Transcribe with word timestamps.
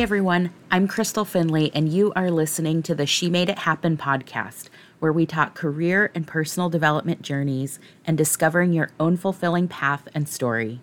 Everyone. 0.00 0.50
I'm 0.70 0.88
Crystal 0.88 1.26
Finley, 1.26 1.70
and 1.74 1.86
you 1.86 2.10
are 2.16 2.30
listening 2.30 2.82
to 2.84 2.94
the 2.94 3.04
She 3.04 3.28
Made 3.28 3.50
It 3.50 3.58
Happen 3.58 3.98
podcast, 3.98 4.70
where 4.98 5.12
we 5.12 5.26
talk 5.26 5.54
career 5.54 6.10
and 6.14 6.26
personal 6.26 6.70
development 6.70 7.20
journeys 7.20 7.78
and 8.06 8.16
discovering 8.16 8.72
your 8.72 8.92
own 8.98 9.18
fulfilling 9.18 9.68
path 9.68 10.08
and 10.14 10.26
story. 10.26 10.80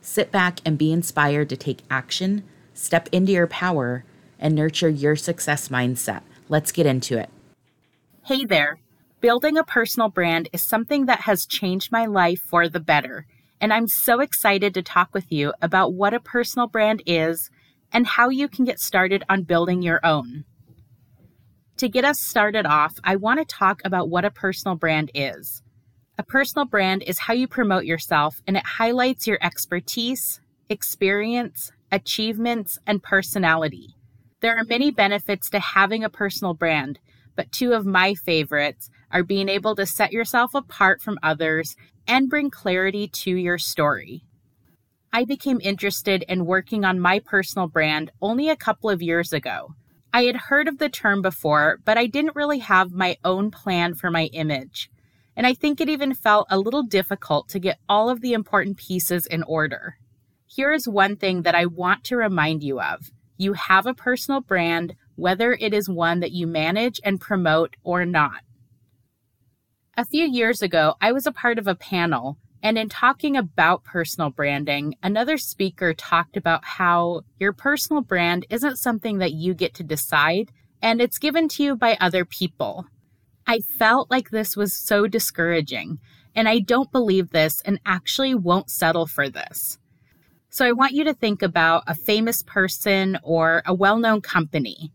Sit 0.00 0.32
back 0.32 0.58
and 0.64 0.76
be 0.76 0.90
inspired 0.90 1.48
to 1.50 1.56
take 1.56 1.84
action, 1.88 2.42
step 2.74 3.08
into 3.12 3.30
your 3.30 3.46
power, 3.46 4.04
and 4.40 4.56
nurture 4.56 4.88
your 4.88 5.14
success 5.14 5.68
mindset. 5.68 6.22
Let's 6.48 6.72
get 6.72 6.84
into 6.84 7.16
it. 7.16 7.30
Hey 8.24 8.44
there. 8.44 8.80
Building 9.20 9.56
a 9.56 9.62
personal 9.62 10.08
brand 10.08 10.48
is 10.52 10.64
something 10.64 11.06
that 11.06 11.20
has 11.20 11.46
changed 11.46 11.92
my 11.92 12.06
life 12.06 12.40
for 12.40 12.68
the 12.68 12.80
better, 12.80 13.24
and 13.60 13.72
I'm 13.72 13.86
so 13.86 14.18
excited 14.18 14.74
to 14.74 14.82
talk 14.82 15.14
with 15.14 15.30
you 15.30 15.52
about 15.62 15.92
what 15.92 16.12
a 16.12 16.18
personal 16.18 16.66
brand 16.66 17.04
is 17.06 17.50
and 17.92 18.06
how 18.06 18.28
you 18.28 18.48
can 18.48 18.64
get 18.64 18.80
started 18.80 19.24
on 19.28 19.42
building 19.42 19.82
your 19.82 20.00
own. 20.04 20.44
To 21.78 21.88
get 21.88 22.04
us 22.04 22.20
started 22.20 22.66
off, 22.66 22.94
I 23.04 23.16
want 23.16 23.38
to 23.38 23.44
talk 23.44 23.80
about 23.84 24.08
what 24.08 24.24
a 24.24 24.30
personal 24.30 24.76
brand 24.76 25.10
is. 25.14 25.62
A 26.18 26.24
personal 26.24 26.66
brand 26.66 27.04
is 27.06 27.20
how 27.20 27.34
you 27.34 27.46
promote 27.46 27.84
yourself 27.84 28.42
and 28.46 28.56
it 28.56 28.66
highlights 28.66 29.28
your 29.28 29.38
expertise, 29.40 30.40
experience, 30.68 31.70
achievements, 31.92 32.78
and 32.86 33.02
personality. 33.02 33.94
There 34.40 34.56
are 34.56 34.64
many 34.64 34.90
benefits 34.90 35.48
to 35.50 35.60
having 35.60 36.02
a 36.02 36.10
personal 36.10 36.54
brand, 36.54 36.98
but 37.36 37.52
two 37.52 37.72
of 37.72 37.86
my 37.86 38.14
favorites 38.14 38.90
are 39.12 39.22
being 39.22 39.48
able 39.48 39.76
to 39.76 39.86
set 39.86 40.12
yourself 40.12 40.54
apart 40.54 41.00
from 41.00 41.18
others 41.22 41.76
and 42.06 42.28
bring 42.28 42.50
clarity 42.50 43.06
to 43.06 43.30
your 43.30 43.58
story. 43.58 44.24
I 45.12 45.24
became 45.24 45.60
interested 45.62 46.22
in 46.28 46.44
working 46.44 46.84
on 46.84 47.00
my 47.00 47.18
personal 47.18 47.66
brand 47.66 48.10
only 48.20 48.48
a 48.48 48.56
couple 48.56 48.90
of 48.90 49.00
years 49.00 49.32
ago. 49.32 49.74
I 50.12 50.24
had 50.24 50.36
heard 50.36 50.68
of 50.68 50.78
the 50.78 50.88
term 50.88 51.22
before, 51.22 51.78
but 51.84 51.96
I 51.96 52.06
didn't 52.06 52.36
really 52.36 52.58
have 52.58 52.92
my 52.92 53.16
own 53.24 53.50
plan 53.50 53.94
for 53.94 54.10
my 54.10 54.24
image. 54.26 54.90
And 55.34 55.46
I 55.46 55.54
think 55.54 55.80
it 55.80 55.88
even 55.88 56.14
felt 56.14 56.46
a 56.50 56.58
little 56.58 56.82
difficult 56.82 57.48
to 57.50 57.58
get 57.58 57.78
all 57.88 58.10
of 58.10 58.20
the 58.20 58.32
important 58.32 58.76
pieces 58.76 59.26
in 59.26 59.42
order. 59.44 59.96
Here 60.46 60.72
is 60.72 60.88
one 60.88 61.16
thing 61.16 61.42
that 61.42 61.54
I 61.54 61.66
want 61.66 62.04
to 62.04 62.16
remind 62.16 62.62
you 62.62 62.80
of 62.80 63.10
you 63.36 63.52
have 63.52 63.86
a 63.86 63.94
personal 63.94 64.40
brand, 64.40 64.94
whether 65.14 65.52
it 65.52 65.72
is 65.72 65.88
one 65.88 66.20
that 66.20 66.32
you 66.32 66.46
manage 66.46 67.00
and 67.04 67.20
promote 67.20 67.76
or 67.84 68.04
not. 68.04 68.40
A 69.96 70.04
few 70.04 70.24
years 70.24 70.60
ago, 70.60 70.94
I 71.00 71.12
was 71.12 71.26
a 71.26 71.32
part 71.32 71.58
of 71.58 71.66
a 71.66 71.74
panel 71.74 72.38
and 72.62 72.76
in 72.76 72.88
talking 72.88 73.36
about 73.36 73.84
personal 73.84 74.30
branding, 74.30 74.94
another 75.02 75.38
speaker 75.38 75.94
talked 75.94 76.36
about 76.36 76.64
how 76.64 77.22
your 77.38 77.52
personal 77.52 78.02
brand 78.02 78.46
isn't 78.50 78.78
something 78.78 79.18
that 79.18 79.32
you 79.32 79.54
get 79.54 79.74
to 79.74 79.84
decide 79.84 80.50
and 80.82 81.00
it's 81.00 81.18
given 81.18 81.48
to 81.48 81.62
you 81.62 81.76
by 81.76 81.96
other 82.00 82.24
people. 82.24 82.86
I 83.46 83.60
felt 83.60 84.10
like 84.10 84.30
this 84.30 84.56
was 84.56 84.74
so 84.74 85.06
discouraging, 85.06 85.98
and 86.34 86.48
I 86.48 86.58
don't 86.58 86.92
believe 86.92 87.30
this 87.30 87.62
and 87.62 87.80
actually 87.86 88.34
won't 88.34 88.70
settle 88.70 89.06
for 89.06 89.28
this. 89.28 89.78
So 90.50 90.66
I 90.66 90.72
want 90.72 90.92
you 90.92 91.04
to 91.04 91.14
think 91.14 91.42
about 91.42 91.84
a 91.86 91.94
famous 91.94 92.42
person 92.42 93.18
or 93.22 93.62
a 93.66 93.74
well 93.74 93.98
known 93.98 94.20
company. 94.20 94.92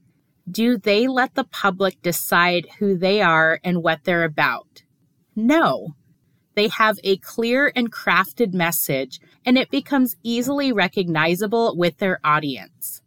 Do 0.50 0.77
they 0.77 1.08
let 1.08 1.36
the 1.36 1.45
public 1.45 2.02
decide 2.02 2.67
who 2.80 2.98
they 2.98 3.22
are 3.22 3.59
and 3.64 3.81
what 3.81 4.03
they're 4.03 4.23
about? 4.23 4.83
No. 5.36 5.95
They 6.55 6.67
have 6.67 6.99
a 7.03 7.17
clear 7.17 7.71
and 7.75 7.91
crafted 7.91 8.53
message, 8.53 9.19
and 9.45 9.58
it 9.58 9.71
becomes 9.71 10.15
easily 10.23 10.71
recognizable 10.71 11.75
with 11.75 11.97
their 11.97 12.19
audience. 12.23 13.02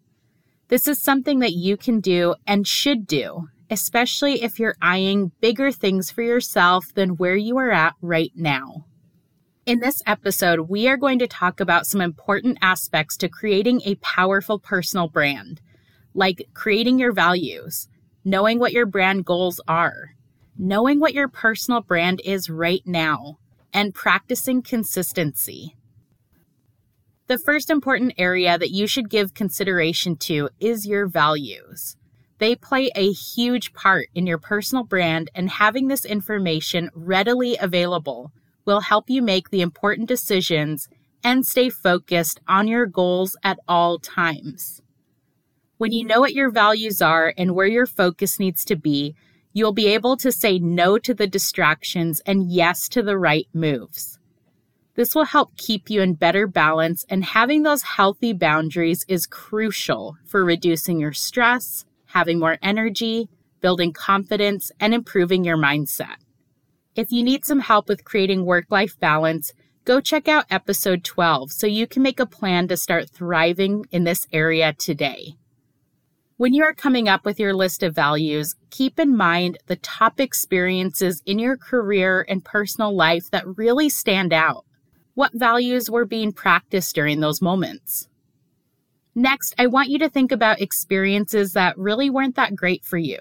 This 0.69 0.89
is 0.89 1.01
something 1.01 1.39
that 1.41 1.53
you 1.53 1.77
can 1.77 2.01
do 2.01 2.35
and 2.47 2.67
should 2.67 3.07
do, 3.07 3.49
especially 3.71 4.43
if 4.43 4.59
you're 4.59 4.77
eyeing 4.83 5.31
bigger 5.41 5.71
things 5.71 6.11
for 6.11 6.23
yourself 6.23 6.93
than 6.95 7.17
where 7.17 7.37
you 7.37 7.57
are 7.59 7.71
at 7.71 7.95
right 8.01 8.33
now. 8.35 8.87
In 9.65 9.81
this 9.81 10.03
episode, 10.07 10.69
we 10.69 10.89
are 10.89 10.97
going 10.97 11.19
to 11.21 11.27
talk 11.27 11.61
about 11.61 11.87
some 11.87 12.01
important 12.01 12.59
aspects 12.63 13.17
to 13.19 13.29
creating 13.29 13.81
a 13.85 13.97
powerful 13.97 14.59
personal 14.59 15.09
brand, 15.09 15.61
like 16.15 16.49
creating 16.55 16.99
your 16.99 17.13
values, 17.13 17.89
knowing 18.25 18.59
what 18.59 18.73
your 18.73 18.87
brand 18.87 19.25
goals 19.25 19.61
are, 19.69 20.17
knowing 20.59 21.01
what 21.01 21.15
your 21.15 21.29
personal 21.29 21.81
brand 21.81 22.21
is 22.25 22.51
right 22.51 22.83
now, 22.87 23.39
and 23.73 23.95
practicing 23.95 24.63
consistency. 24.63 25.77
The 27.27 27.39
first 27.39 27.71
important 27.71 28.15
area 28.17 28.57
that 28.57 28.71
you 28.71 28.87
should 28.87 29.11
give 29.11 29.35
consideration 29.35 30.17
to 30.19 30.49
is 30.61 30.87
your 30.87 31.07
values. 31.07 31.97
They 32.39 32.55
play 32.55 32.91
a 32.95 33.13
huge 33.13 33.73
part 33.73 34.09
in 34.15 34.27
your 34.27 34.39
personal 34.39 34.85
brand, 34.85 35.31
and 35.35 35.51
having 35.51 35.89
this 35.89 36.05
information 36.05 36.91
readily 36.95 37.57
available 37.61 38.33
will 38.65 38.81
help 38.81 39.11
you 39.11 39.23
make 39.23 39.51
the 39.51 39.61
important 39.61 40.09
decisions 40.09 40.89
and 41.25 41.47
stay 41.47 41.69
focused 41.69 42.41
on 42.47 42.69
your 42.69 42.87
goals 42.87 43.37
at 43.43 43.59
all 43.67 43.99
times. 43.99 44.81
When 45.79 45.93
you 45.93 46.07
know 46.07 46.21
what 46.21 46.35
your 46.35 46.51
values 46.51 47.03
are 47.03 47.35
and 47.37 47.55
where 47.55 47.67
your 47.67 47.87
focus 47.87 48.39
needs 48.39 48.65
to 48.67 48.77
be, 48.77 49.15
You'll 49.57 49.73
be 49.73 49.87
able 49.87 50.19
to 50.19 50.31
say 50.31 50.59
no 50.59 50.99
to 50.99 51.15
the 51.15 51.27
distractions 51.27 52.21
and 52.27 52.53
yes 52.53 52.91
to 52.91 53.03
the 53.03 53.17
right 53.17 53.49
moves. 53.55 54.19
This 54.97 55.15
will 55.15 55.25
help 55.25 55.57
keep 55.57 55.89
you 55.89 56.03
in 56.03 56.13
better 56.13 56.47
balance, 56.47 57.07
and 57.09 57.25
having 57.25 57.63
those 57.63 57.81
healthy 57.81 58.35
boundaries 58.35 59.07
is 59.09 59.27
crucial 59.27 60.19
for 60.27 60.45
reducing 60.45 61.01
your 61.01 61.15
stress, 61.15 61.87
having 62.09 62.39
more 62.39 62.59
energy, 62.61 63.31
building 63.63 63.95
confidence, 63.95 64.71
and 64.79 64.93
improving 64.93 65.43
your 65.43 65.57
mindset. 65.57 66.17
If 66.95 67.11
you 67.11 67.23
need 67.23 67.47
some 67.47 67.61
help 67.61 67.89
with 67.89 68.05
creating 68.05 68.45
work 68.45 68.67
life 68.69 69.01
balance, 69.01 69.55
go 69.87 70.03
check 70.03 70.29
out 70.29 70.45
episode 70.51 71.03
12 71.03 71.51
so 71.51 71.67
you 71.67 71.87
can 71.87 72.03
make 72.03 72.21
a 72.21 72.27
plan 72.27 72.69
to 72.69 72.77
start 72.77 73.09
thriving 73.09 73.87
in 73.91 74.05
this 74.05 74.27
area 74.35 74.75
today. 74.75 75.37
When 76.39 76.53
you 76.53 76.65
are 76.65 76.75
coming 76.75 77.09
up 77.09 77.25
with 77.25 77.41
your 77.41 77.55
list 77.55 77.83
of 77.83 77.95
values, 77.95 78.57
keep 78.71 78.99
in 79.01 79.17
mind 79.17 79.57
the 79.69 79.77
top 79.77 80.21
experiences 80.21 81.23
in 81.25 81.39
your 81.39 81.57
career 81.57 82.27
and 82.29 82.45
personal 82.45 82.95
life 82.95 83.31
that 83.31 83.57
really 83.57 83.89
stand 83.89 84.35
out. 84.35 84.67
What 85.15 85.33
values 85.33 85.91
were 85.91 86.05
being 86.05 86.33
practiced 86.33 86.95
during 86.95 87.21
those 87.21 87.41
moments? 87.41 88.07
Next, 89.15 89.55
I 89.59 89.67
want 89.67 89.89
you 89.89 89.99
to 90.01 90.11
think 90.11 90.31
about 90.31 90.61
experiences 90.61 91.55
that 91.55 91.79
really 91.79 92.11
weren't 92.11 92.37
that 92.37 92.55
great 92.55 92.85
for 92.85 92.99
you. 92.99 93.19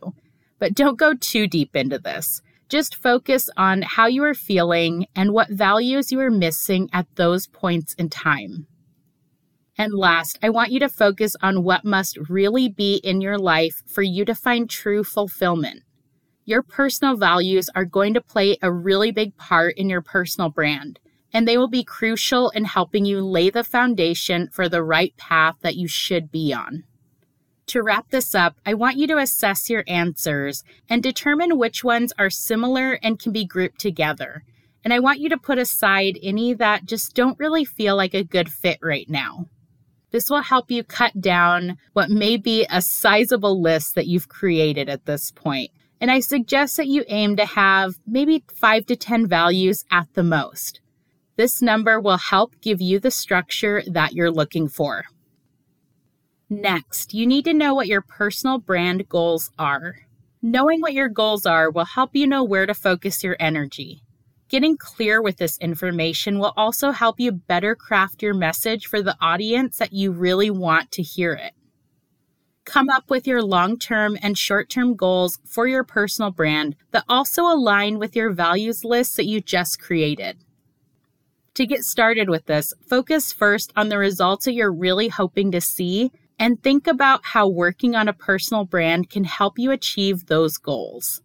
But 0.60 0.74
don't 0.74 1.00
go 1.00 1.14
too 1.14 1.48
deep 1.48 1.74
into 1.74 1.98
this. 1.98 2.42
Just 2.68 2.96
focus 2.96 3.50
on 3.56 3.82
how 3.84 4.08
you 4.08 4.26
are 4.26 4.34
feeling 4.34 5.08
and 5.16 5.32
what 5.32 5.50
values 5.50 6.12
you 6.12 6.20
are 6.20 6.30
missing 6.30 6.90
at 6.92 7.08
those 7.16 7.48
points 7.48 7.94
in 7.94 8.10
time. 8.10 8.68
And 9.78 9.94
last, 9.94 10.40
I 10.42 10.50
want 10.50 10.72
you 10.72 10.80
to 10.80 10.90
focus 10.90 11.36
on 11.42 11.64
what 11.64 11.84
must 11.84 12.18
really 12.30 12.70
be 12.70 12.96
in 13.04 13.20
your 13.20 13.38
life 13.38 13.84
for 13.86 14.02
you 14.02 14.24
to 14.26 14.34
find 14.34 14.70
true 14.70 15.04
fulfillment. 15.04 15.84
Your 16.46 16.62
personal 16.62 17.18
values 17.18 17.70
are 17.76 17.86
going 17.86 18.14
to 18.14 18.22
play 18.22 18.58
a 18.62 18.72
really 18.72 19.12
big 19.12 19.36
part 19.36 19.76
in 19.78 19.90
your 19.90 20.02
personal 20.02 20.50
brand, 20.50 21.00
and 21.34 21.46
they 21.46 21.58
will 21.58 21.68
be 21.68 21.84
crucial 21.84 22.52
in 22.52 22.66
helping 22.66 23.04
you 23.04 23.20
lay 23.20 23.50
the 23.50 23.64
foundation 23.64 24.48
for 24.52 24.70
the 24.70 24.84
right 24.84 25.16
path 25.18 25.56
that 25.62 25.76
you 25.76 25.88
should 25.88 26.32
be 26.32 26.54
on. 26.54 26.84
To 27.68 27.82
wrap 27.82 28.12
this 28.12 28.36
up, 28.36 28.56
I 28.66 28.76
want 28.76 28.98
you 28.98 29.08
to 29.08 29.18
assess 29.18 29.70
your 29.70 29.84
answers 29.88 30.64
and 30.88 31.02
determine 31.02 31.58
which 31.58 31.84
ones 31.84 32.14
are 32.18 32.30
similar 32.30 33.00
and 33.02 33.20
can 33.20 33.32
be 33.32 33.44
grouped 33.44 33.80
together. 33.80 34.44
And 34.84 34.94
I 34.94 35.00
want 35.00 35.20
you 35.20 35.30
to 35.30 35.38
put 35.38 35.58
aside 35.58 36.20
any 36.22 36.54
that 36.54 36.86
just 36.86 37.16
don't 37.16 37.40
really 37.40 37.66
feel 37.66 37.96
like 37.98 38.14
a 38.14 38.24
good 38.24 38.50
fit 38.50 38.78
right 38.84 39.10
now. 39.10 39.48
This 40.12 40.30
will 40.30 40.42
help 40.42 40.72
you 40.72 40.84
cut 40.84 41.20
down 41.20 41.78
what 41.94 42.10
may 42.10 42.38
be 42.38 42.66
a 42.70 42.82
sizable 42.82 43.62
list 43.62 43.96
that 43.96 44.08
you've 44.08 44.30
created 44.30 44.90
at 44.90 45.06
this 45.06 45.32
point. 45.32 45.72
And 46.00 46.12
I 46.12 46.20
suggest 46.20 46.78
that 46.78 46.88
you 46.88 47.04
aim 47.08 47.36
to 47.38 47.46
have 47.46 47.96
maybe 48.06 48.44
five 48.54 48.86
to 48.88 48.96
10 48.96 49.28
values 49.28 49.86
at 49.92 50.08
the 50.14 50.24
most. 50.24 50.82
This 51.38 51.62
number 51.62 52.00
will 52.00 52.18
help 52.18 52.60
give 52.62 52.82
you 52.82 53.00
the 53.00 53.12
structure 53.12 53.84
that 53.88 54.14
you're 54.14 54.32
looking 54.32 54.68
for. 54.68 55.06
Next, 56.50 57.14
you 57.14 57.26
need 57.26 57.46
to 57.46 57.54
know 57.54 57.74
what 57.74 57.88
your 57.88 58.02
personal 58.02 58.60
brand 58.60 59.10
goals 59.10 59.52
are. 59.58 59.96
Knowing 60.42 60.80
what 60.80 60.94
your 60.94 61.10
goals 61.10 61.46
are 61.46 61.72
will 61.72 61.86
help 61.86 62.12
you 62.14 62.28
know 62.28 62.44
where 62.44 62.68
to 62.68 62.74
focus 62.74 63.24
your 63.24 63.36
energy. 63.40 64.05
Getting 64.48 64.78
clear 64.78 65.22
with 65.22 65.38
this 65.38 65.58
information 65.58 66.38
will 66.38 66.54
also 66.56 66.92
help 66.92 67.20
you 67.20 67.32
better 67.32 67.74
craft 67.76 68.22
your 68.22 68.36
message 68.36 68.86
for 68.86 69.02
the 69.02 69.18
audience 69.20 69.78
that 69.78 69.92
you 69.92 70.12
really 70.12 70.52
want 70.52 70.92
to 70.92 71.02
hear 71.02 71.34
it. 71.34 71.54
Come 72.64 72.90
up 72.90 73.10
with 73.10 73.26
your 73.26 73.42
long 73.42 73.78
term 73.78 74.18
and 74.22 74.38
short 74.38 74.70
term 74.70 74.96
goals 74.96 75.40
for 75.46 75.68
your 75.68 75.84
personal 75.84 76.32
brand 76.32 76.76
that 76.92 77.06
also 77.10 77.44
align 77.44 77.98
with 77.98 78.16
your 78.16 78.32
values 78.32 78.84
list 78.84 79.18
that 79.18 79.26
you 79.26 79.42
just 79.42 79.80
created. 79.80 80.38
To 81.56 81.66
get 81.66 81.84
started 81.84 82.30
with 82.30 82.46
this, 82.46 82.74
focus 82.88 83.32
first 83.32 83.72
on 83.76 83.90
the 83.90 83.98
results 83.98 84.46
that 84.46 84.54
you're 84.54 84.74
really 84.74 85.08
hoping 85.08 85.52
to 85.52 85.62
see 85.62 86.12
and 86.38 86.62
think 86.62 86.86
about 86.86 87.22
how 87.24 87.48
working 87.48 87.96
on 87.96 88.08
a 88.08 88.14
personal 88.14 88.66
brand 88.66 89.10
can 89.10 89.24
help 89.24 89.58
you 89.58 89.72
achieve 89.72 90.26
those 90.26 90.58
goals. 90.58 91.22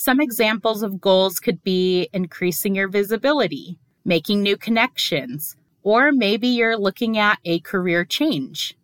Some 0.00 0.18
examples 0.18 0.82
of 0.82 0.98
goals 0.98 1.38
could 1.38 1.62
be 1.62 2.08
increasing 2.14 2.74
your 2.74 2.88
visibility, 2.88 3.78
making 4.02 4.42
new 4.42 4.56
connections, 4.56 5.56
or 5.82 6.10
maybe 6.10 6.48
you're 6.48 6.78
looking 6.78 7.18
at 7.18 7.38
a 7.44 7.60
career 7.60 8.06
change. 8.06 8.78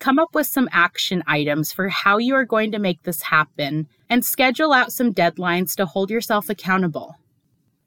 Come 0.00 0.18
up 0.18 0.34
with 0.34 0.46
some 0.46 0.68
action 0.70 1.22
items 1.26 1.72
for 1.72 1.88
how 1.88 2.18
you 2.18 2.34
are 2.34 2.44
going 2.44 2.72
to 2.72 2.78
make 2.78 3.04
this 3.04 3.22
happen 3.22 3.88
and 4.10 4.22
schedule 4.22 4.74
out 4.74 4.92
some 4.92 5.14
deadlines 5.14 5.74
to 5.76 5.86
hold 5.86 6.10
yourself 6.10 6.50
accountable. 6.50 7.16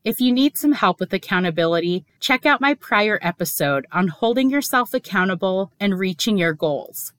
If 0.03 0.19
you 0.19 0.31
need 0.31 0.57
some 0.57 0.71
help 0.71 0.99
with 0.99 1.13
accountability, 1.13 2.05
check 2.19 2.47
out 2.47 2.59
my 2.59 2.73
prior 2.73 3.19
episode 3.21 3.85
on 3.91 4.07
holding 4.07 4.49
yourself 4.49 4.95
accountable 4.95 5.71
and 5.79 5.99
reaching 5.99 6.39
your 6.39 6.53
goals. 6.53 7.13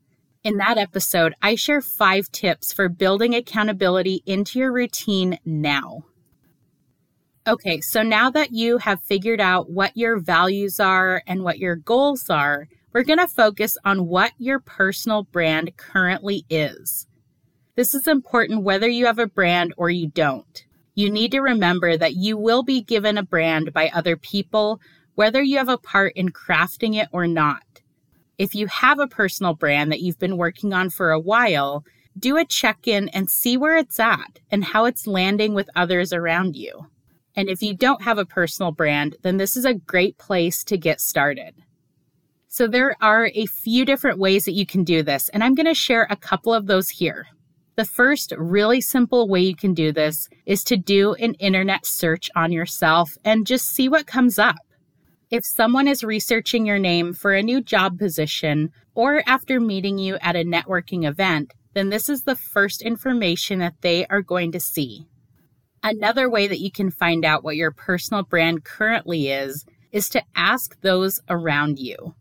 In 0.48 0.56
that 0.56 0.78
episode, 0.78 1.34
I 1.42 1.56
share 1.56 1.82
five 1.82 2.32
tips 2.32 2.72
for 2.72 2.88
building 2.88 3.34
accountability 3.34 4.22
into 4.24 4.58
your 4.58 4.72
routine 4.72 5.38
now. 5.44 6.04
Okay, 7.46 7.82
so 7.82 8.02
now 8.02 8.30
that 8.30 8.50
you 8.52 8.78
have 8.78 9.02
figured 9.02 9.42
out 9.42 9.70
what 9.70 9.94
your 9.94 10.18
values 10.18 10.80
are 10.80 11.22
and 11.26 11.44
what 11.44 11.58
your 11.58 11.76
goals 11.76 12.30
are, 12.30 12.66
we're 12.94 13.02
going 13.02 13.18
to 13.18 13.28
focus 13.28 13.76
on 13.84 14.06
what 14.06 14.32
your 14.38 14.58
personal 14.58 15.24
brand 15.24 15.76
currently 15.76 16.46
is. 16.48 17.06
This 17.76 17.92
is 17.92 18.08
important 18.08 18.62
whether 18.62 18.88
you 18.88 19.04
have 19.04 19.18
a 19.18 19.26
brand 19.26 19.74
or 19.76 19.90
you 19.90 20.08
don't 20.08 20.64
you 20.94 21.10
need 21.10 21.32
to 21.32 21.40
remember 21.40 21.94
that 21.94 22.14
you 22.14 22.38
will 22.38 22.62
be 22.62 22.80
given 22.80 23.18
a 23.18 23.22
brand 23.22 23.74
by 23.74 23.90
other 23.90 24.16
people, 24.16 24.80
whether 25.14 25.42
you 25.42 25.58
have 25.58 25.68
a 25.68 25.76
part 25.76 26.14
in 26.16 26.30
crafting 26.30 26.96
it 27.00 27.08
or 27.12 27.26
not. 27.26 27.77
If 28.38 28.54
you 28.54 28.68
have 28.68 29.00
a 29.00 29.08
personal 29.08 29.54
brand 29.54 29.90
that 29.90 30.00
you've 30.00 30.18
been 30.18 30.36
working 30.36 30.72
on 30.72 30.90
for 30.90 31.10
a 31.10 31.18
while, 31.18 31.84
do 32.16 32.36
a 32.36 32.44
check 32.44 32.86
in 32.86 33.08
and 33.08 33.28
see 33.28 33.56
where 33.56 33.76
it's 33.76 33.98
at 33.98 34.38
and 34.50 34.64
how 34.64 34.84
it's 34.84 35.08
landing 35.08 35.54
with 35.54 35.68
others 35.74 36.12
around 36.12 36.54
you. 36.54 36.86
And 37.34 37.48
if 37.48 37.62
you 37.62 37.74
don't 37.74 38.02
have 38.02 38.18
a 38.18 38.24
personal 38.24 38.72
brand, 38.72 39.16
then 39.22 39.36
this 39.36 39.56
is 39.56 39.64
a 39.64 39.74
great 39.74 40.18
place 40.18 40.62
to 40.64 40.78
get 40.78 41.00
started. 41.00 41.54
So, 42.46 42.66
there 42.66 42.96
are 43.00 43.30
a 43.34 43.46
few 43.46 43.84
different 43.84 44.18
ways 44.18 44.44
that 44.46 44.54
you 44.54 44.64
can 44.64 44.82
do 44.82 45.02
this, 45.02 45.28
and 45.28 45.44
I'm 45.44 45.54
going 45.54 45.66
to 45.66 45.74
share 45.74 46.06
a 46.08 46.16
couple 46.16 46.54
of 46.54 46.66
those 46.66 46.88
here. 46.88 47.26
The 47.76 47.84
first 47.84 48.32
really 48.36 48.80
simple 48.80 49.28
way 49.28 49.40
you 49.40 49.54
can 49.54 49.74
do 49.74 49.92
this 49.92 50.28
is 50.46 50.64
to 50.64 50.76
do 50.76 51.14
an 51.14 51.34
internet 51.34 51.86
search 51.86 52.30
on 52.34 52.50
yourself 52.50 53.16
and 53.24 53.46
just 53.46 53.66
see 53.66 53.88
what 53.88 54.06
comes 54.06 54.38
up. 54.38 54.56
If 55.30 55.44
someone 55.44 55.88
is 55.88 56.02
researching 56.02 56.64
your 56.64 56.78
name 56.78 57.12
for 57.12 57.34
a 57.34 57.42
new 57.42 57.60
job 57.60 57.98
position 57.98 58.72
or 58.94 59.22
after 59.26 59.60
meeting 59.60 59.98
you 59.98 60.16
at 60.22 60.36
a 60.36 60.44
networking 60.44 61.06
event, 61.06 61.52
then 61.74 61.90
this 61.90 62.08
is 62.08 62.22
the 62.22 62.34
first 62.34 62.80
information 62.80 63.58
that 63.58 63.74
they 63.82 64.06
are 64.06 64.22
going 64.22 64.52
to 64.52 64.60
see. 64.60 65.06
Another 65.82 66.30
way 66.30 66.48
that 66.48 66.60
you 66.60 66.72
can 66.72 66.90
find 66.90 67.26
out 67.26 67.44
what 67.44 67.56
your 67.56 67.70
personal 67.70 68.22
brand 68.22 68.64
currently 68.64 69.28
is 69.28 69.66
is 69.92 70.08
to 70.08 70.22
ask 70.34 70.80
those 70.80 71.20
around 71.28 71.78
you. 71.78 72.14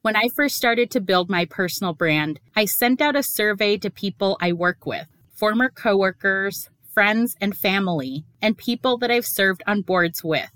When 0.00 0.16
I 0.16 0.28
first 0.34 0.56
started 0.56 0.90
to 0.92 1.02
build 1.02 1.28
my 1.28 1.44
personal 1.44 1.92
brand, 1.92 2.40
I 2.56 2.64
sent 2.64 3.02
out 3.02 3.14
a 3.14 3.22
survey 3.22 3.76
to 3.76 3.90
people 3.90 4.38
I 4.40 4.52
work 4.54 4.86
with, 4.86 5.06
former 5.34 5.68
coworkers, 5.68 6.70
friends 6.94 7.36
and 7.42 7.54
family, 7.54 8.24
and 8.40 8.56
people 8.56 8.96
that 8.98 9.10
I've 9.10 9.26
served 9.26 9.62
on 9.66 9.82
boards 9.82 10.24
with. 10.24 10.50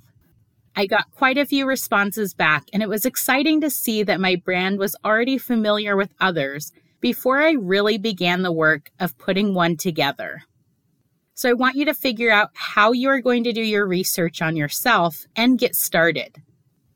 I 0.74 0.86
got 0.86 1.10
quite 1.10 1.36
a 1.36 1.44
few 1.44 1.66
responses 1.66 2.32
back, 2.32 2.64
and 2.72 2.82
it 2.82 2.88
was 2.88 3.04
exciting 3.04 3.60
to 3.60 3.70
see 3.70 4.02
that 4.04 4.20
my 4.20 4.36
brand 4.36 4.78
was 4.78 4.96
already 5.04 5.36
familiar 5.36 5.96
with 5.96 6.14
others 6.20 6.72
before 7.00 7.42
I 7.42 7.52
really 7.52 7.98
began 7.98 8.42
the 8.42 8.52
work 8.52 8.90
of 8.98 9.18
putting 9.18 9.54
one 9.54 9.76
together. 9.76 10.42
So 11.34 11.50
I 11.50 11.54
want 11.54 11.76
you 11.76 11.84
to 11.86 11.94
figure 11.94 12.30
out 12.30 12.50
how 12.54 12.92
you 12.92 13.08
are 13.10 13.20
going 13.20 13.44
to 13.44 13.52
do 13.52 13.62
your 13.62 13.86
research 13.86 14.40
on 14.40 14.56
yourself 14.56 15.26
and 15.34 15.58
get 15.58 15.74
started. 15.74 16.40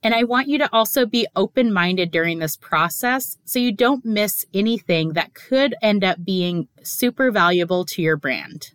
And 0.03 0.15
I 0.15 0.23
want 0.23 0.47
you 0.47 0.59
to 0.59 0.73
also 0.73 1.05
be 1.05 1.27
open 1.35 1.73
minded 1.73 2.13
during 2.13 2.39
this 2.39 2.57
process 2.57 3.39
so 3.45 3.59
you 3.59 3.73
don't 3.73 4.05
miss 4.05 4.47
anything 4.55 5.15
that 5.15 5.35
could 5.35 5.75
end 5.83 6.05
up 6.05 6.25
being 6.25 6.69
super 6.83 7.33
valuable 7.33 7.85
to 7.87 8.03
your 8.03 8.17
brand. 8.17 8.73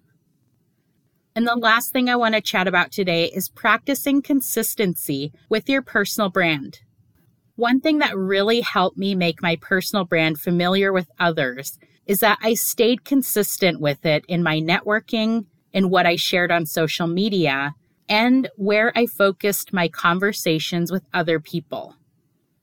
And 1.33 1.47
the 1.47 1.55
last 1.55 1.93
thing 1.93 2.09
I 2.09 2.17
want 2.17 2.35
to 2.35 2.41
chat 2.41 2.67
about 2.67 2.91
today 2.91 3.25
is 3.25 3.47
practicing 3.47 4.21
consistency 4.21 5.31
with 5.47 5.69
your 5.69 5.81
personal 5.81 6.29
brand. 6.29 6.79
One 7.55 7.79
thing 7.79 7.99
that 7.99 8.17
really 8.17 8.61
helped 8.61 8.97
me 8.97 9.15
make 9.15 9.41
my 9.41 9.55
personal 9.61 10.03
brand 10.03 10.39
familiar 10.39 10.91
with 10.91 11.09
others 11.19 11.77
is 12.05 12.19
that 12.19 12.37
I 12.41 12.55
stayed 12.55 13.05
consistent 13.05 13.79
with 13.79 14.05
it 14.05 14.25
in 14.27 14.43
my 14.43 14.59
networking, 14.59 15.45
in 15.71 15.89
what 15.89 16.05
I 16.05 16.17
shared 16.17 16.51
on 16.51 16.65
social 16.65 17.07
media, 17.07 17.75
and 18.09 18.49
where 18.57 18.91
I 18.93 19.05
focused 19.05 19.71
my 19.71 19.87
conversations 19.87 20.91
with 20.91 21.05
other 21.13 21.39
people. 21.39 21.95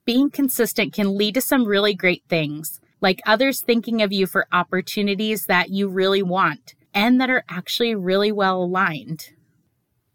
Being 0.05 0.29
consistent 0.29 0.93
can 0.93 1.17
lead 1.17 1.33
to 1.35 1.41
some 1.41 1.65
really 1.65 1.95
great 1.95 2.23
things, 2.29 2.79
like 3.01 3.21
others 3.25 3.61
thinking 3.61 4.03
of 4.03 4.13
you 4.13 4.27
for 4.27 4.47
opportunities 4.51 5.45
that 5.45 5.69
you 5.69 5.87
really 5.87 6.21
want 6.21 6.75
and 6.93 7.19
that 7.19 7.29
are 7.29 7.43
actually 7.49 7.95
really 7.95 8.31
well 8.31 8.63
aligned. 8.63 9.29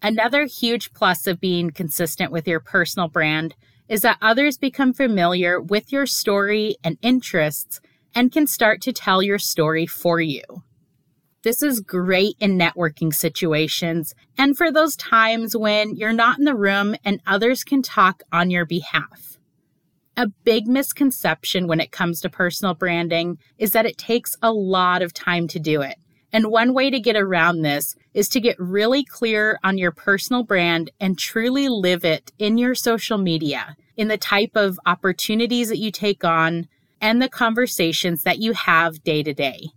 Another 0.03 0.45
huge 0.45 0.93
plus 0.93 1.27
of 1.27 1.41
being 1.41 1.71
consistent 1.71 2.31
with 2.31 2.47
your 2.47 2.61
personal 2.61 3.09
brand 3.09 3.55
is 3.89 4.03
that 4.03 4.19
others 4.21 4.59
become 4.59 4.93
familiar 4.93 5.61
with 5.61 5.93
your 5.93 6.07
story 6.07 6.77
and 6.85 6.99
interests 7.03 7.81
and 8.15 8.33
can 8.33 8.47
start 8.47 8.81
to 8.83 8.93
tell 8.93 9.23
your 9.23 9.39
story 9.39 9.87
for 9.87 10.21
you. 10.21 10.43
This 11.43 11.63
is 11.63 11.81
great 11.81 12.37
in 12.41 12.59
networking 12.59 13.15
situations 13.15 14.15
and 14.39 14.57
for 14.57 14.73
those 14.73 14.97
times 14.97 15.55
when 15.57 15.95
you're 15.95 16.13
not 16.13 16.39
in 16.39 16.45
the 16.45 16.55
room 16.55 16.97
and 17.05 17.21
others 17.27 17.65
can 17.65 17.83
talk 17.83 18.23
on 18.33 18.51
your 18.51 18.65
behalf. 18.65 19.39
A 20.17 20.29
big 20.45 20.67
misconception 20.67 21.67
when 21.67 21.81
it 21.81 21.93
comes 21.93 22.21
to 22.21 22.31
personal 22.31 22.75
branding 22.75 23.39
is 23.59 23.73
that 23.73 23.85
it 23.85 23.99
takes 23.99 24.37
a 24.41 24.53
lot 24.53 25.03
of 25.03 25.13
time 25.13 25.49
to 25.49 25.59
do 25.59 25.83
it. 25.83 25.97
And 26.35 26.51
one 26.51 26.75
way 26.75 26.91
to 26.91 26.99
get 26.99 27.15
around 27.15 27.63
this 27.63 27.95
is 28.13 28.29
to 28.31 28.41
get 28.41 28.59
really 28.59 29.05
clear 29.05 29.61
on 29.63 29.79
your 29.79 29.93
personal 29.93 30.43
brand 30.43 30.91
and 30.99 31.17
truly 31.17 31.69
live 31.69 32.05
it 32.05 32.33
in 32.41 32.59
your 32.59 32.75
social 32.75 33.19
media, 33.19 33.77
in 33.97 34.09
the 34.09 34.19
type 34.19 34.57
of 34.57 34.81
opportunities 34.85 35.69
that 35.69 35.79
you 35.79 35.93
take 35.93 36.25
on, 36.25 36.67
and 37.01 37.23
the 37.23 37.29
conversations 37.29 38.25
that 38.25 38.41
you 38.41 38.53
have 38.53 39.05
day 39.05 39.23
to 39.23 39.33
day. 39.33 39.69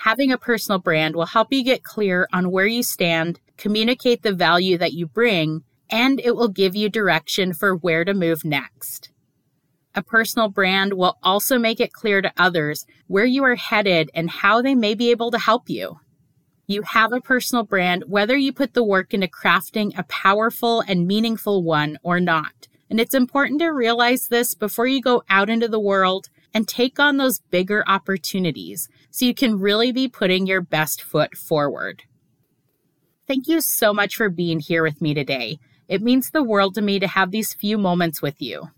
Having 0.00 0.32
a 0.32 0.38
personal 0.38 0.78
brand 0.78 1.16
will 1.16 1.24
help 1.24 1.50
you 1.50 1.64
get 1.64 1.82
clear 1.82 2.28
on 2.30 2.50
where 2.50 2.66
you 2.66 2.82
stand, 2.82 3.40
communicate 3.56 4.22
the 4.22 4.34
value 4.34 4.76
that 4.76 4.92
you 4.92 5.06
bring, 5.06 5.62
and 5.88 6.20
it 6.20 6.36
will 6.36 6.48
give 6.48 6.76
you 6.76 6.90
direction 6.90 7.54
for 7.54 7.74
where 7.74 8.04
to 8.04 8.12
move 8.12 8.44
next. 8.44 9.08
A 9.96 10.02
personal 10.02 10.48
brand 10.48 10.92
will 10.92 11.16
also 11.22 11.58
make 11.58 11.80
it 11.80 11.94
clear 11.94 12.20
to 12.20 12.32
others 12.36 12.84
where 13.06 13.24
you 13.24 13.42
are 13.44 13.56
headed 13.56 14.10
and 14.12 14.28
how 14.28 14.60
they 14.60 14.74
may 14.74 14.94
be 14.94 15.10
able 15.10 15.30
to 15.30 15.38
help 15.38 15.70
you. 15.70 16.00
You 16.66 16.82
have 16.82 17.14
a 17.14 17.20
personal 17.20 17.64
brand 17.64 18.04
whether 18.06 18.36
you 18.36 18.52
put 18.52 18.74
the 18.74 18.84
work 18.84 19.14
into 19.14 19.26
crafting 19.26 19.96
a 19.96 20.02
powerful 20.02 20.82
and 20.86 21.06
meaningful 21.06 21.62
one 21.62 21.98
or 22.02 22.20
not. 22.20 22.68
And 22.90 23.00
it's 23.00 23.14
important 23.14 23.60
to 23.60 23.68
realize 23.68 24.28
this 24.28 24.54
before 24.54 24.86
you 24.86 25.00
go 25.00 25.22
out 25.30 25.48
into 25.48 25.66
the 25.66 25.80
world 25.80 26.28
and 26.52 26.68
take 26.68 27.00
on 27.00 27.16
those 27.16 27.40
bigger 27.50 27.82
opportunities 27.86 28.88
so 29.10 29.24
you 29.24 29.34
can 29.34 29.58
really 29.58 29.92
be 29.92 30.08
putting 30.08 30.46
your 30.46 30.60
best 30.60 31.00
foot 31.00 31.36
forward. 31.36 32.02
Thank 33.26 33.48
you 33.48 33.62
so 33.62 33.94
much 33.94 34.14
for 34.14 34.28
being 34.28 34.60
here 34.60 34.82
with 34.82 35.00
me 35.00 35.14
today. 35.14 35.58
It 35.88 36.02
means 36.02 36.30
the 36.30 36.42
world 36.42 36.74
to 36.74 36.82
me 36.82 36.98
to 36.98 37.08
have 37.08 37.30
these 37.30 37.54
few 37.54 37.78
moments 37.78 38.20
with 38.20 38.42
you. 38.42 38.68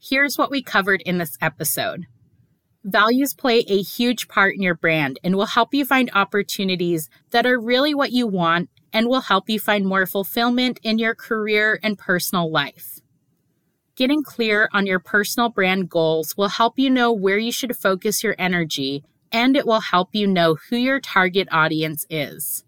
Here's 0.00 0.38
what 0.38 0.50
we 0.50 0.62
covered 0.62 1.02
in 1.02 1.18
this 1.18 1.36
episode. 1.40 2.06
Values 2.84 3.34
play 3.34 3.64
a 3.68 3.82
huge 3.82 4.28
part 4.28 4.54
in 4.54 4.62
your 4.62 4.76
brand 4.76 5.18
and 5.24 5.34
will 5.34 5.46
help 5.46 5.74
you 5.74 5.84
find 5.84 6.08
opportunities 6.14 7.10
that 7.30 7.46
are 7.46 7.60
really 7.60 7.94
what 7.94 8.12
you 8.12 8.26
want 8.26 8.70
and 8.92 9.08
will 9.08 9.22
help 9.22 9.50
you 9.50 9.58
find 9.58 9.84
more 9.84 10.06
fulfillment 10.06 10.78
in 10.84 10.98
your 10.98 11.14
career 11.14 11.80
and 11.82 11.98
personal 11.98 12.50
life. 12.50 13.00
Getting 13.96 14.22
clear 14.22 14.68
on 14.72 14.86
your 14.86 15.00
personal 15.00 15.48
brand 15.48 15.90
goals 15.90 16.36
will 16.36 16.48
help 16.48 16.78
you 16.78 16.88
know 16.88 17.12
where 17.12 17.38
you 17.38 17.50
should 17.50 17.76
focus 17.76 18.22
your 18.22 18.36
energy, 18.38 19.02
and 19.32 19.56
it 19.56 19.66
will 19.66 19.80
help 19.80 20.10
you 20.12 20.28
know 20.28 20.54
who 20.54 20.76
your 20.76 21.00
target 21.00 21.48
audience 21.50 22.06
is. 22.08 22.64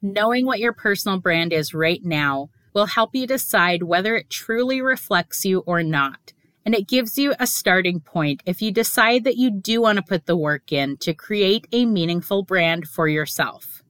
Knowing 0.00 0.46
what 0.46 0.60
your 0.60 0.72
personal 0.72 1.18
brand 1.18 1.52
is 1.52 1.74
right 1.74 2.04
now 2.04 2.48
will 2.72 2.86
help 2.86 3.14
you 3.14 3.26
decide 3.26 3.82
whether 3.82 4.14
it 4.14 4.30
truly 4.30 4.80
reflects 4.80 5.44
you 5.44 5.64
or 5.66 5.82
not. 5.82 6.32
And 6.66 6.74
it 6.74 6.88
gives 6.88 7.16
you 7.16 7.32
a 7.38 7.46
starting 7.46 8.00
point 8.00 8.42
if 8.44 8.60
you 8.60 8.72
decide 8.72 9.22
that 9.22 9.36
you 9.36 9.52
do 9.52 9.80
want 9.80 9.96
to 9.98 10.02
put 10.02 10.26
the 10.26 10.36
work 10.36 10.72
in 10.72 10.96
to 10.98 11.14
create 11.14 11.68
a 11.70 11.86
meaningful 11.86 12.42
brand 12.42 12.88
for 12.88 13.06
yourself. 13.06 13.84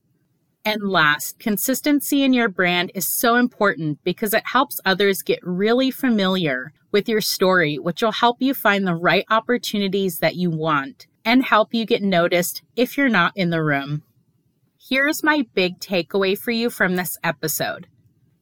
And 0.63 0.83
last, 0.83 1.39
consistency 1.39 2.23
in 2.23 2.33
your 2.33 2.49
brand 2.49 2.91
is 2.93 3.07
so 3.07 3.35
important 3.35 4.03
because 4.03 4.33
it 4.33 4.43
helps 4.45 4.79
others 4.85 5.23
get 5.23 5.39
really 5.41 5.89
familiar 5.89 6.71
with 6.91 7.09
your 7.09 7.21
story, 7.21 7.79
which 7.79 8.03
will 8.03 8.11
help 8.11 8.37
you 8.41 8.53
find 8.53 8.85
the 8.85 8.93
right 8.93 9.25
opportunities 9.29 10.19
that 10.19 10.35
you 10.35 10.51
want 10.51 11.07
and 11.25 11.43
help 11.43 11.73
you 11.73 11.85
get 11.85 12.03
noticed 12.03 12.61
if 12.75 12.95
you're 12.95 13.09
not 13.09 13.31
in 13.35 13.49
the 13.49 13.63
room. 13.63 14.03
Here's 14.77 15.23
my 15.23 15.45
big 15.55 15.79
takeaway 15.79 16.37
for 16.37 16.51
you 16.51 16.69
from 16.69 16.95
this 16.95 17.17
episode 17.23 17.87